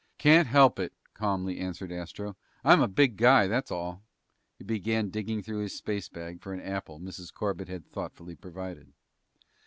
"Can't 0.17 0.47
help 0.47 0.79
it," 0.79 0.93
calmly 1.13 1.59
answered 1.59 1.91
Astro. 1.91 2.35
"I'm 2.63 2.81
a 2.81 2.87
big 2.87 3.17
guy, 3.17 3.45
that's 3.45 3.69
all." 3.69 4.01
He 4.57 4.63
began 4.63 5.11
digging 5.11 5.43
through 5.43 5.59
his 5.59 5.75
space 5.77 6.09
bag 6.09 6.41
for 6.41 6.53
an 6.55 6.59
apple 6.59 6.99
Mrs. 6.99 7.31
Corbett 7.31 7.67
had 7.67 7.85
thoughtfully 7.91 8.35
provided. 8.35 8.93